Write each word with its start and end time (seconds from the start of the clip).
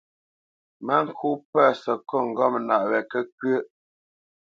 Mə 0.85 0.95
ŋkô 1.05 1.29
pə̂ 1.51 1.65
səkôt 1.81 2.23
ŋgɔ̂mnaʼ 2.29 2.83
wɛ 2.89 2.99
kə́kʉə́ʼ. 3.11 3.67